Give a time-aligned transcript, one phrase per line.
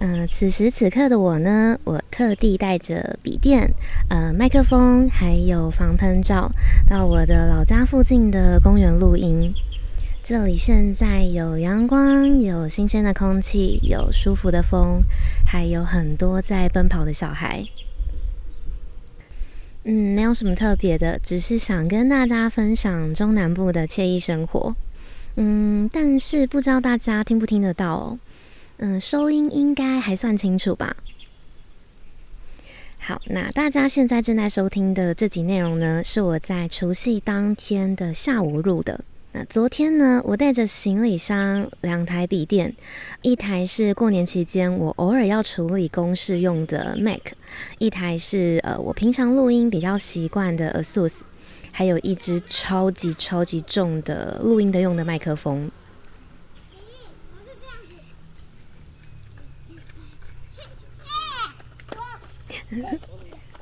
[0.00, 3.68] 嗯、此时此刻的我呢，我特地带着笔电、
[4.08, 6.50] 呃麦克风，还有防喷罩，
[6.86, 9.52] 到我的老家附近的公园录音。
[10.22, 15.02] 这里现在有阳光，有新鲜的空气，有舒服的风，
[15.44, 17.64] 还有很多在奔跑的小孩。
[19.84, 24.76] 嗯，没有什么特别的，只是想跟大家分享中南部的惬意生活。
[25.36, 28.18] 嗯，但是不知道大家听不听得到哦。
[28.78, 30.96] 嗯，收音应该还算清楚吧？
[32.98, 39.04] 好，那大家现在正在收听的这集内容呢，是我在除夕当天的下午录的。
[39.32, 42.72] 那昨天呢，我带着行李箱、两台笔电，
[43.22, 47.20] 一台是过年期间我偶尔要处理公事用的 Mac，
[47.78, 51.20] 一台是呃我平常录音比较习惯的 ASUS，
[51.72, 55.68] 还有一支超级超级重的录音的用的麦克风。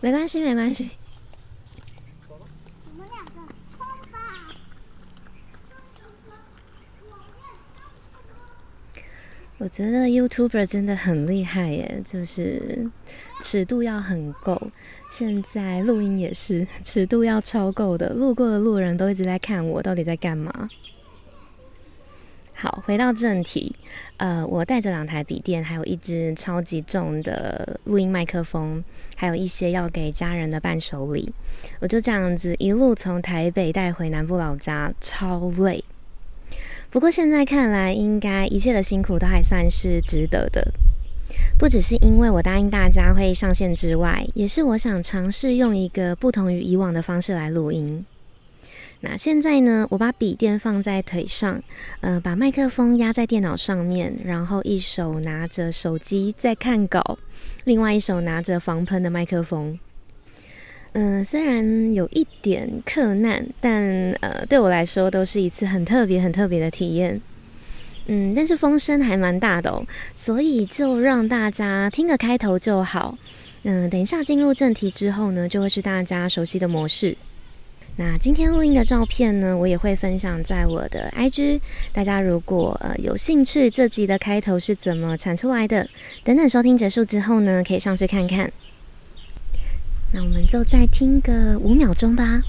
[0.00, 0.90] 没关系，没关系。
[9.58, 9.68] 我！
[9.68, 12.90] 觉得 YouTuber 真的很厉害耶，就是
[13.42, 14.70] 尺度要很够。
[15.10, 20.68] 现在录音也是尺度要超够的，路过的路人都一直在看我到底在干嘛。
[22.58, 23.76] 好，回到正题，
[24.16, 28.82] 呃，我带着两台笔电，还有一支超级重的录音麦克风，
[29.14, 31.30] 还有一些要给家人的伴手礼，
[31.80, 35.84] 我就这样子一路从台北带回南部老家，超累。
[36.88, 40.72] 不过现在看来，应该一切的辛苦都还算是值得的，
[41.58, 48.06] 不只是因为我答应大家会上线之外，也是我想尝试用一个不同于以往的方式来录音。
[49.00, 51.62] 那现在呢，我把笔电放在腿上，
[52.00, 57.18] 呃，把麦克风压在电脑上面，然后一手拿着手机在看稿，
[57.64, 59.78] 另外一手拿着防喷的麦克风。
[60.92, 63.84] 嗯、虽然有一点克难，但
[64.22, 67.20] 呃，对我来说都是一次很特别、很特别的体验。
[68.06, 69.84] 嗯，但是风声还蛮大的哦，
[70.14, 73.18] 所以就让大家听个开头就好。
[73.64, 77.14] 嗯、等一下进入正题之后呢，就会是大家熟悉的模式。
[77.98, 81.58] 那今天录音的照片呢，我也会分享在我的 IG。
[81.94, 85.88] 大家如果呃有兴趣，这集的开头是怎么产出来的，
[86.22, 88.52] 等等收听结束之后呢，可以上去看看。
[90.12, 92.42] 那我们就再听个五秒钟吧。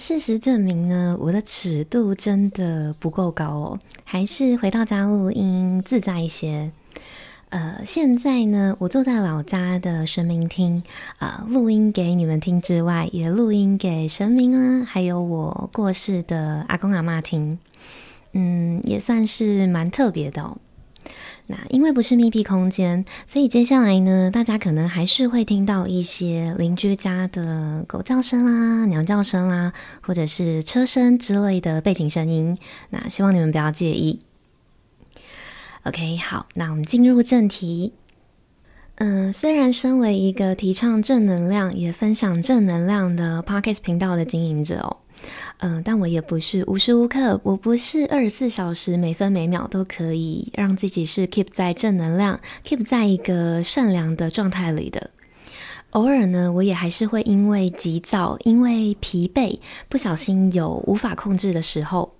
[0.00, 6.72] 事实证明呢，我的尺度真的不够高哦，还是回到家录音自在一些。
[7.50, 10.82] 呃，现在呢，我坐在老家的神明厅
[11.18, 17.58] 啊，录音给你们听之外，也录音给神明啊，还有我过世的阿公阿嬷听。
[18.32, 20.56] 嗯，也算是蛮特别的哦。
[21.50, 32.56] 那因为不是密闭空间，所以接下来呢，大家可能还是会听到一些邻居家的狗叫声啦、鸟叫声啦，或者是车声之类的背景声音。
[32.90, 34.22] 那希望你们不要介意。
[35.82, 37.94] OK，好，那我们进入正题。
[38.96, 44.98] 嗯，虽然身为一个提倡正能量、也分享正能量的 Podcast 频道的经营者哦。
[45.58, 55.10] 嗯，但我也不是无时无刻，我不是二十四小时每分每秒都可以让自己是 keep 在正能量，keep 在一个善良的状态里的。
[55.90, 59.58] 偶尔呢，我也还是会因为急躁，因为疲惫，
[59.88, 62.12] 不小心有无法控制的时候。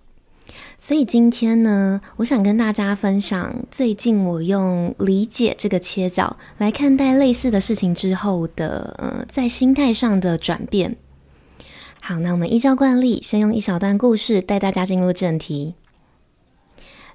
[0.78, 10.96] 所以今天呢，我想跟大家分享最近我用理解这个切角来看待类似的事情之后的，呃，在心态上的转变。
[12.02, 15.74] 好，那我们依照惯例，先用一小段故事带大家进入正题。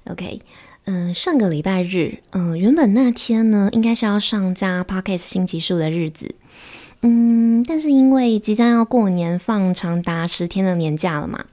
[0.04, 0.40] OK，
[0.84, 6.36] 嗯、上个礼拜日，嗯、原本那天呢，应该是要上架 Podcast 新集数的日子，
[7.02, 11.44] 嗯，但是因为即将要过年，放长达十天的年假了嘛，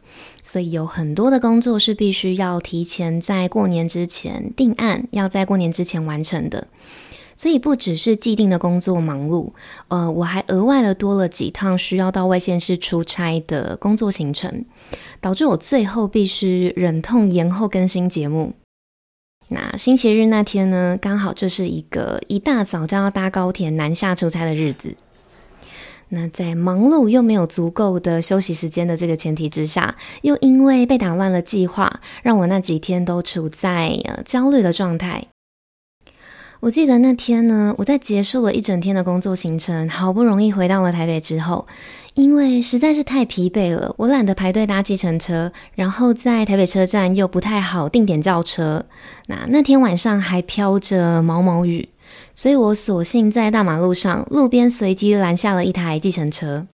[0.42, 6.68] 所以有很多的工作是必须要提前在过年之前定案，要在过年之前完成的。
[7.36, 9.52] 所以不只是既定的工作忙碌，
[9.88, 14.66] 呃，我还额外的多了几趟需要到外县市出差的工作行程，
[15.20, 18.54] 导致我最后必须忍痛延后更新节目。
[19.50, 24.96] 那星期日那天呢，刚好就是一个一大早就要搭高铁南下出差的日子。
[26.10, 35.28] 那在忙碌又没有足够的休息时间的这个前提之下，又因为被打乱了计划，让我那几天都处在呃焦虑的状态。
[36.64, 41.68] 我记得那天呢，我在结束了一整天的工作行程，好不容易回到了台北之后，
[42.14, 48.86] 因为实在是太疲惫了，我懒得排队搭计程车，然后在台北车站又不太好定点叫车。
[49.28, 51.90] 那那天晚上还飘着毛毛雨，
[52.34, 56.66] 所以我索性在大马路上路边随机拦下了一台计程车。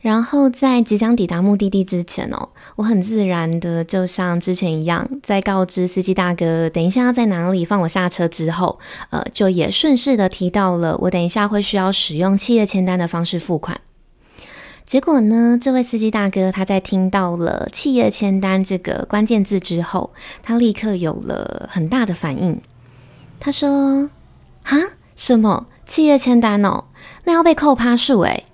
[0.00, 8.78] 然后在即将抵达目的地之前哦，我很自然的就像之前一样，在告知司机大哥等一下要在哪里放我下车之后，
[9.10, 13.80] 呃，就也顺势的提到了我等一下会需要使用企业签单的方式付款。
[14.86, 20.12] 结果呢，这位司机大哥他在听到了企业签单这个关键字之后，
[20.42, 22.60] 他立刻有了很大的反应。
[23.38, 24.10] 他说
[24.64, 24.76] ：“啊，
[25.14, 26.84] 什么企业签单哦？
[27.24, 28.46] 那要被扣趴数诶。”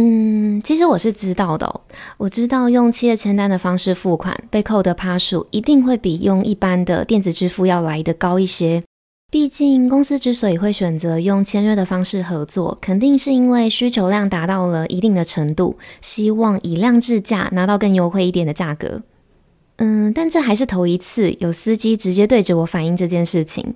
[0.00, 1.80] 嗯，其实我是知道的。
[2.18, 8.84] 我知道用企业签单的方式付款，被扣的趴数一定会比用一般的电子支付要来的高一些。
[9.32, 19.02] 毕竟公司之所以会选择用签约的方式合作，肯定是因为需求量达到了一定的程度，希望以量制价拿到更优惠一点的价格。
[19.78, 23.74] 嗯，但这还是头一次有司机直接对着我反映这件事情。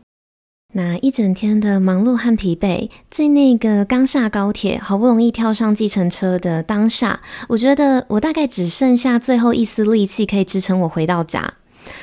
[0.74, 11.52] 那一整天的忙碌和疲惫，在那个刚下高铁、好不容易跳上计程车的当下，我觉得我大概只剩下最后一丝力气可以支撑我回到家。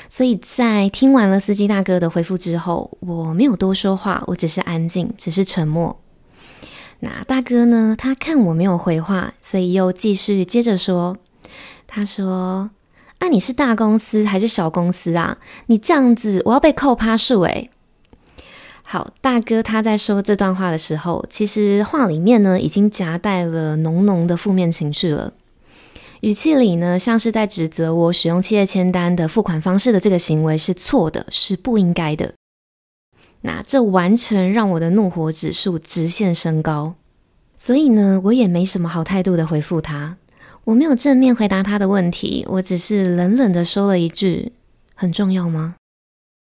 [0.08, 6.00] 所以在听完了司机大哥的回复之后，我没有多说话，我只是安静，只是沉默。
[7.00, 7.96] 那大哥呢？
[7.98, 11.18] 他看我没有回话，所以又继续接着说
[11.88, 12.70] ：“他说，
[13.18, 15.40] 啊，你是大公司还是小公司啊？
[15.66, 17.72] 你这样子，我要被扣趴数诶。”
[18.92, 25.32] 好，大哥他在说这段话的时候，其实话里面呢已经夹带了浓浓的负面情绪了，
[26.22, 32.34] 语气里呢像是在指责我使用企业签单的付款方式的这个行为是错的，是不应该的。
[33.42, 36.96] 那这完全让我的怒火指数直线升高，
[37.60, 40.18] 所以呢，我也没什么好态度的回复他，
[40.64, 44.54] 我没有正面回答他的问题，我只是冷冷的说了一句
[44.96, 45.76] ：“很重要吗？”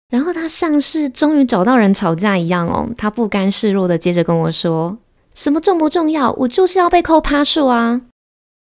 [0.09, 4.97] 然后他像是终于找到人吵架一样哦，他不甘示弱的接着跟我说
[5.35, 6.31] ：“什么重不重要？
[6.33, 8.01] 我就是要被扣趴数啊！”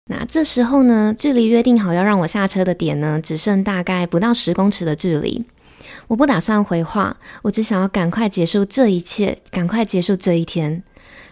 [0.09, 5.43] 那这时候呢，距离约定好要让我下车的点呢，只剩大概不到十公尺的距离。
[6.07, 10.83] 我不打算回话，我只想要赶快结束这一切，赶快结束这一天。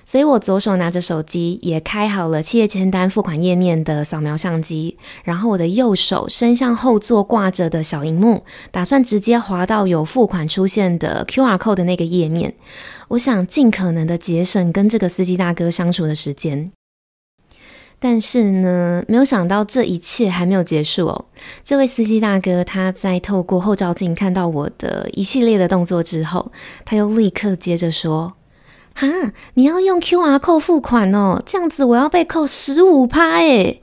[0.05, 12.53] 所以我左手拿着手机，也开好了企业签单付款页面的扫描相机，然后我的右手伸向后座挂着的小荧幕，打算直接滑到有付款出现的 QR code 的那个页面。
[13.09, 16.71] 我想尽可能的节省跟这个司机大哥相处的时间。
[17.99, 21.25] 但是呢，没有想到这一切还没有结束哦。
[21.63, 26.51] 这位司机大哥他在透过后照镜看到我的一系列的动作之后，
[26.83, 28.33] 他又立刻接着说。
[28.95, 29.07] 哈，
[29.55, 33.81] 你要用 QR code 付款哦，这样子我要被扣十五趴诶。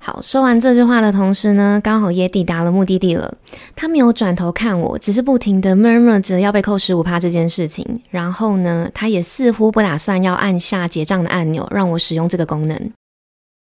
[0.00, 3.36] 好，说完这句话的同时呢，刚好也抵达了目的地了。
[3.74, 7.84] 他没有转头看我，只是不停的 murmur 着要被扣十五趴这件事情。
[8.10, 12.92] 然后呢，他也似乎不打算要按下结账的按钮，让我使用这个功能。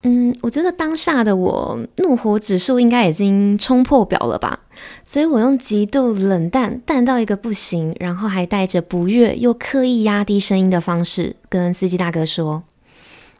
[0.03, 4.59] 嗯，我觉得当下的我怒火指数应该已经冲破表了吧，
[5.05, 12.63] 所以我用极度冷淡、淡到一个不行，然后还带着不悦又刻意压低声音的方式跟司机大哥说：“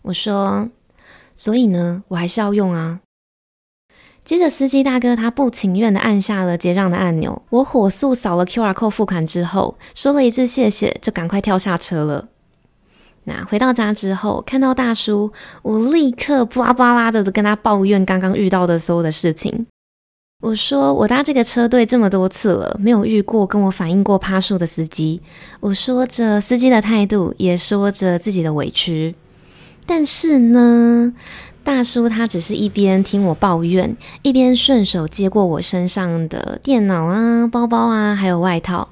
[0.04, 0.70] 我说，
[1.36, 3.00] 所以呢，我还是要用啊。”
[4.25, 12.30] 接着司机大哥他不情愿地按下了结账的按钮，我火速扫了 QR code 付款之后，说了一句谢谢，就赶快跳下车了。
[13.25, 19.68] 那回到家之后，看到大叔，我立刻巴拉巴拉的跟他抱怨刚刚遇到的所有的事情。
[20.42, 25.22] 我说我搭这个车队这么多次了，没有遇过跟我反映过趴数的司机。
[25.60, 29.15] 我说着司机的态度，也说着自己的委屈。
[29.88, 31.13] 但是呢，
[31.63, 38.89] 大叔他只是一边听我抱怨，一边顺手接过我身上的电脑啊、包包啊，还有外套。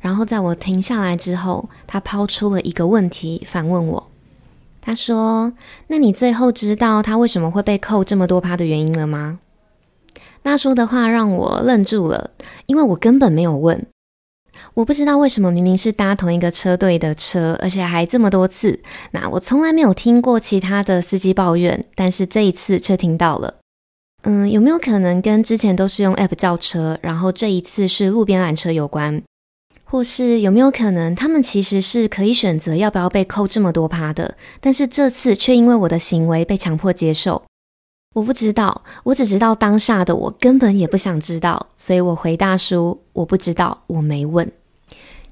[0.00, 4.10] 然后在我停下来之后，他抛出了一个问题，反问我
[4.80, 5.52] ：“他说
[5.88, 9.38] ：“那你最后知道他为什么会被扣这么多趴的原因了吗？”
[10.46, 12.30] 大叔的话让我愣住了，
[12.66, 13.84] 因为我根本没有问。
[14.74, 23.56] 我不知道为什么明明是搭同一个车队的车，而且还这么多次，那我从来没有听过其他的司机抱怨，但是这一次却听到了。
[24.22, 29.20] 嗯，有没有可能跟之前都是用 App 叫车，然后这一次是路边拦车有关？
[29.84, 37.42] 或是有没有可能他们其实是可以选择要不要被扣这么多趴的，但是这次却因为我的行为被强迫接受？
[38.16, 44.50] 我不知道，我只知道当下的我根本也不想知道，所以我回大叔，我不知道，我没问。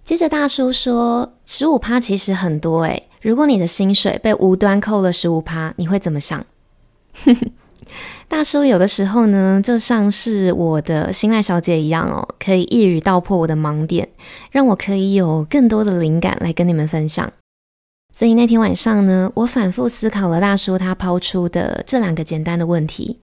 [0.04, 6.44] 接着大叔说，十五趴其实很多诶，如果你的薪水被无端扣了十五趴，你会怎么想？
[8.28, 14.06] 大叔有的时候呢，就像是我的新赖小姐一样哦，可以一语道破我的盲点，
[14.50, 17.32] 让我可以有更多的灵感来跟你们分享。
[18.16, 23.18] 所以那天晚上呢，我反复思考了大叔他抛出的这两个简单的问题，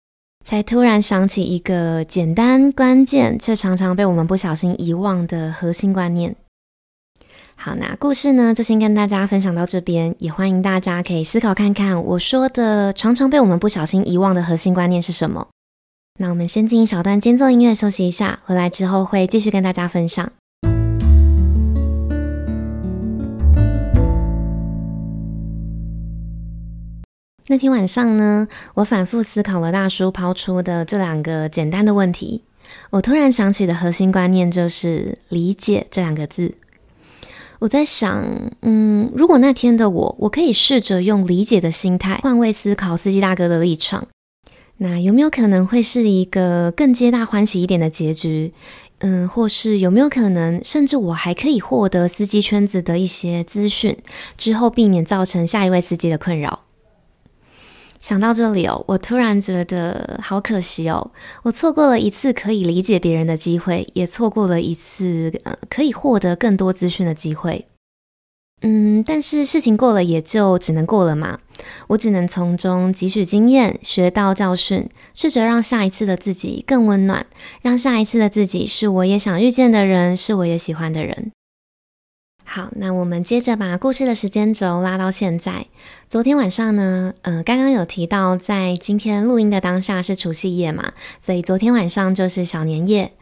[0.46, 6.36] 才突然想起一个简单关键却常常被我们不小心遗忘的核心观念。
[7.56, 15.48] 好，那故事呢，就先跟大家分享到这边，也欢迎大家可以思考看看我说的常常被我们不小心遗忘的核心观念是什么。
[16.20, 20.32] 那我们先进一小段间奏音乐休息一下，回来之后会继续跟大家分享。
[27.48, 32.44] 那天晚上呢，我反复思考了大叔抛出的这两个简单的问题。
[32.92, 36.54] 我突然想起的核心观念就是“理解”这两个字。
[37.60, 38.26] 我在想，
[38.62, 44.08] 嗯，如果那天的我，我可以试着用理解的心态换位思考司机大哥的立场，
[44.78, 48.54] 那有没有可能会是一个更皆大欢喜一点的结局？
[49.00, 53.98] 嗯，或是有没有可能，甚至我还可以获得司机圈子的一些资讯，
[54.38, 56.62] 之后避免造成下一位司机的困扰？
[58.02, 61.12] 想到这里哦，我突然觉得好可惜哦，
[61.44, 67.68] 我错过了一次可以理解别人的机会，也错过了一次呃可以获得更多资讯的机会。
[68.64, 71.40] 嗯，但是事情过了也就只能过了嘛，
[71.88, 77.26] 我只能从中汲取经验，学到教训，试着让下一次的自己更温暖，
[77.62, 81.32] 让下一次的自己是我也想遇见的人，是我也喜欢的人。
[82.54, 85.66] 好，那我们接着把故事的时间轴拉到现在。
[86.10, 90.92] 昨天晚上呢，呃，刚刚有提到，在今天录音的当下是除夕夜嘛，
[91.22, 93.14] 所以昨天晚上就是小年夜。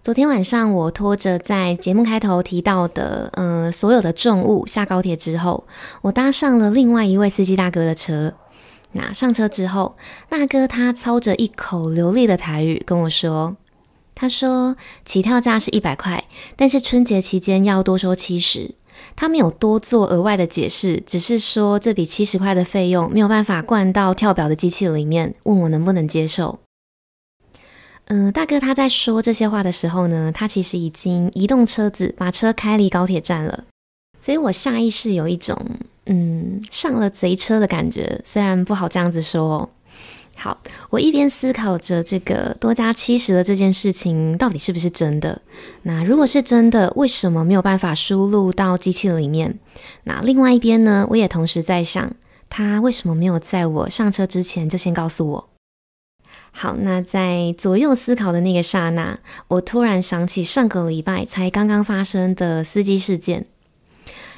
[0.00, 5.66] 昨天晚上我拖着在节目开头提到的，呃，所有的重物下高铁之后，
[6.00, 8.32] 我搭上了另外一位司机大哥的车。
[8.92, 9.98] 那上车之后，
[10.30, 13.54] 大哥他操着一口流利的台语跟我说。
[14.20, 16.24] 他说起跳价是一百块，
[16.56, 18.74] 但是春节期间要多收七十。
[19.14, 26.58] 他没有多做额外的解释，只是说这笔七十块的费用没有办法灌到跳表的机器里面，问我能不能接受。
[28.06, 33.64] 嗯、大哥他在说这些话的时候呢，他其实已经移动车子，把车开离高铁站了。
[34.18, 35.56] 所以我下意识有一种
[36.06, 39.68] 嗯上了贼车的感觉，虽然不好这样子说哦。
[40.40, 40.56] 好，
[40.90, 45.42] 我一边思考着这个多加七十的这件事情到底是不是真的？
[45.82, 49.58] 那如果是真的，为什么没有办法输入到机器里面？
[50.04, 51.04] 那另外一边呢？
[51.10, 52.12] 我也同时在想，
[52.48, 55.48] 他为什么没有在我上车之前就先告诉我？
[56.52, 59.18] 好，那在左右思考的那个刹那，
[59.48, 63.46] 我突然想起上个礼拜才刚刚发生的司机事件。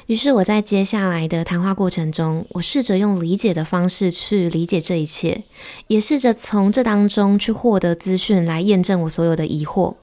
[0.07, 5.43] 于是我在接下来的谈话过程中，我试着用理解的方式去理解这一切，
[5.87, 9.95] 也试着从这当中去获得资讯来验证我所有的疑惑。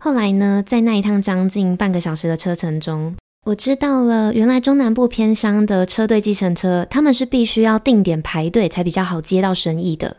[0.00, 10.18] 后来呢，在那一趟将近半个小时的车程中，我知道了，原来中南部偏乡的车队计程车，他们是必须要定点排队才比较好接到生意的，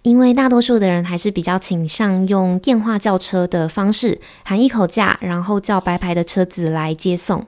[0.00, 7.46] 因为大多数的人还是比较倾向用电话叫车的方式，喊一口价，然后叫白牌的车子来接送。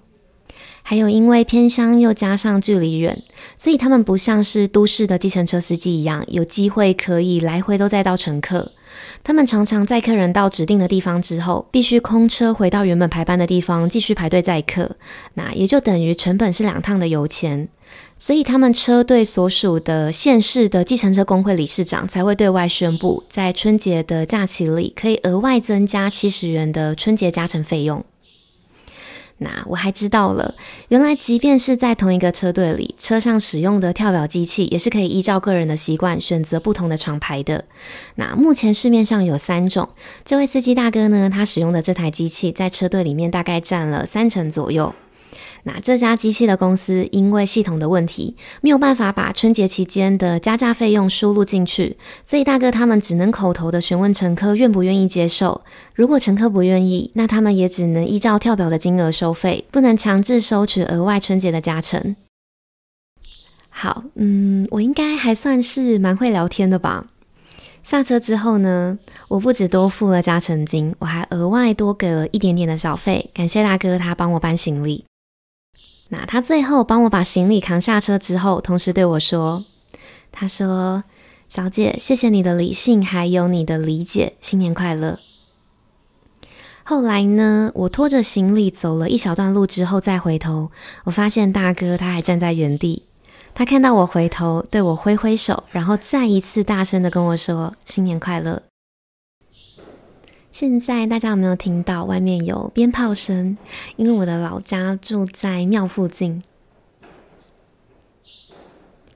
[0.82, 3.22] 还有，因为偏乡又加上距离远，
[3.56, 8.72] 所以他们不像是都市的计程车司机一样，有机会可以来回都载到乘客。
[9.22, 14.96] 他们常常载客人到指定的地方之后，必须空车回到原本排班的地方继续排队载客，
[15.34, 17.68] 那也就等于成本是两趟的油钱。
[18.18, 28.04] 所以他们车队所属的县市的计程车工会理事长才会对外宣布，在春节的假期里可以额外增加七十元的春节加成费用。
[29.42, 30.54] 那我还知道了，
[30.88, 37.64] 原来即便是在同一个车队里，车上使用的跳表机器也是可以依照个人的习惯选择不同的厂牌的。
[38.16, 39.88] 那目前市面上有三种，
[40.26, 44.94] 这位司机大哥呢，他使用的这台机器在车队里面大概占了三成左右。
[45.64, 55.60] 那这家机器的公司因为系统的问题，没有办法把春节期间的加价费用输入进去，所以大哥他们只能口头的询问乘客愿不愿意接受。
[55.94, 62.16] 如果乘客不愿意，那他们也只能依照跳表的金额收费，不能强制收取额外春节的加成。
[63.68, 67.06] 好，嗯，我应该还算是蛮会聊天的吧。
[67.82, 68.98] 下车之后呢，
[69.28, 75.04] 我不止多付了加成金，我还额外多给了一点点的小费，感谢大哥他帮我搬行李。
[76.10, 79.64] 那他最后帮我把行李扛下车之后，同时对我说
[80.30, 81.04] ：“他说，
[81.48, 85.18] 小姐，谢谢你的理性，还有你的理解，新年快乐。”
[86.82, 90.72] 后来呢，我拖着行李走了一小段路之后再回头，
[91.04, 93.04] 我发现大哥他还站在原地。
[93.54, 98.62] 他看到我回头，对我挥挥手，然后再一次大声的跟我说：“新年快乐。”
[100.52, 103.56] 现在大家有没有听到外面有鞭炮声？
[103.96, 106.42] 因为我的老家住在庙附近，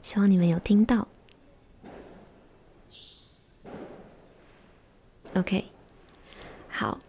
[0.01, 1.09] 希望你们有听到。
[5.35, 5.65] OK，
[6.69, 7.01] 好，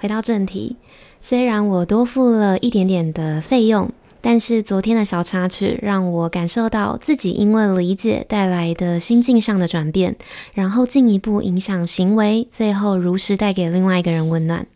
[0.00, 0.76] 回到正题，
[1.20, 3.92] 虽然我多付了一点点的费用。
[4.26, 10.16] 但是昨天的小插曲让我感受到自己因为理解带来的心境上的转变，
[10.54, 14.66] 然后进一步影响行为，最后如实带给另外一个人温暖。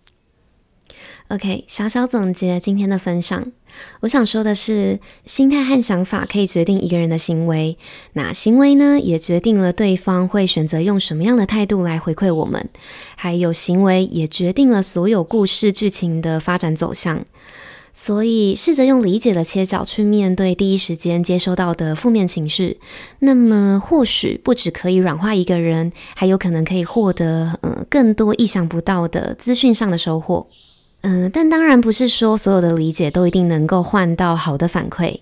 [1.29, 3.51] OK，小小总结今天的分享，
[4.01, 7.79] 我想说的是，心态和想法可以决定一个人的行为，
[8.13, 12.69] 那行为呢，也决定了对方会选择用什么样的态度来回馈我们，
[13.17, 17.25] 还有行为也决定了所有故事剧情的发展走向。
[18.01, 22.79] 所以，试着用理解的切角去面对第一时间接收到的负面情绪，
[23.19, 30.47] 那么或许不只可以软化一个人，还有可能可以获得呃更多意想不到的资讯上的收获。
[31.01, 35.19] 嗯、但当然不是说所有的理解都一定能够换到好的反馈。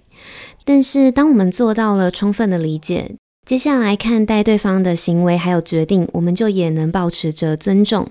[0.66, 3.16] 但是，当我们做到了充分的理解，
[3.46, 8.06] 接下来看待对方的行为还有决定，我们就也能保持着尊重。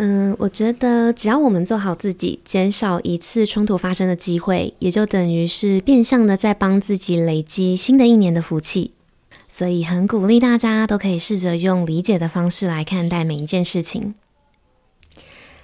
[0.00, 8.92] 嗯，我觉得只要我们做好自己，减少一次冲突发生的机会，也就等于是变相的在帮自己累积新的一年的福气。
[9.48, 14.14] 所以很鼓励大家都可以试着用理解的方式来看待每一件事情。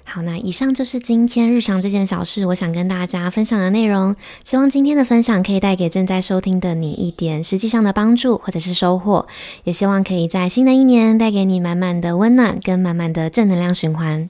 [0.07, 4.15] 好，那以上就是今天日常这件小事，我想跟大家分享的内容。
[4.45, 9.27] 希望今天的分享可以带给正在收听的你一点实际上的帮助或者是收获，
[9.65, 14.29] 也希望可以在新的一年带给你满满的温暖跟满满的正能量循环。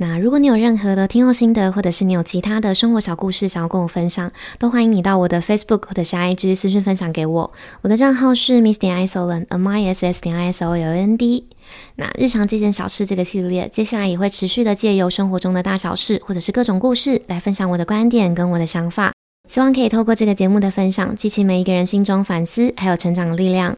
[0.00, 7.52] 那如果你有任何的听后心得，或者是你有其他的生活小故事想要跟我分享，都欢迎你到我的 Facebook 或者是 IG 私讯分享给我。
[7.82, 11.48] 我的账号是 Miss 点 Isoland，M I S S 点 I S O L A N D。
[11.96, 19.12] 那日常这件小事这个系列，接下来也会持续的借由生活中的大小事，或者是各种故事来分享我的观点跟我的想法。
[19.48, 23.74] 希望可以透过这个节目的分享，激起每一个人心中反思还有成长的力量。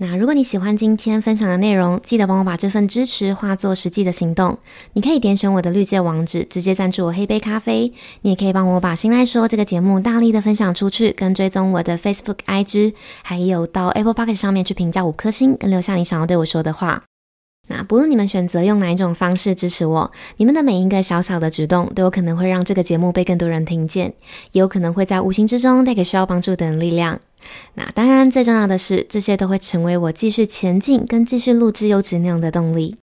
[0.00, 4.56] 那如果你喜欢今天分享的内容，记得帮我把这份支持化作实际的行动。
[4.92, 7.92] 你可以点选我的绿界网址，直接赞助我黑杯咖啡。
[8.20, 17.02] 你也可以帮我把新来说这个节目大力的分享出去，跟追踪我的 Facebook、IG，还有到 Apple p o c k e t 上面去评价五颗星，跟留下你想要对我说的话。
[17.68, 24.12] 那不论你们选择用哪一种方式支持我，你们的每一个小小的举动都有可能会让这个节目被更多人听见，
[24.52, 27.20] 也有可能会在无形之中带给需要帮助的人力量。
[27.74, 32.96] 那当然，最重要的是，这些都会成为我继续前进跟继续录制优质内容的动力。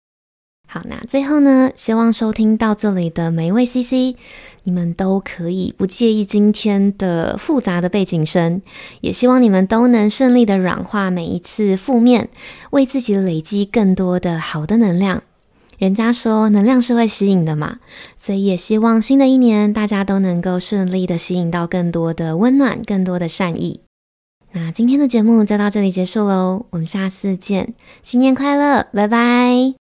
[0.67, 4.15] 好，那最后呢，希望收听到这里的每一位 CC，
[4.63, 8.61] 你们都可以不介意今天的复杂的背景声，
[9.01, 12.29] 也希望你们都能顺利的软化每一次负面，
[12.71, 15.21] 为自己累积更多的好的能量。
[15.77, 17.79] 人家说能量是会吸引的嘛，
[18.17, 23.81] 所以也希望新的一年大家都能够顺利的吸引到更多的温暖，更多的善意。
[24.53, 29.82] 那今天的节目就到这里结束喽，我们下次见，新年快乐，拜拜。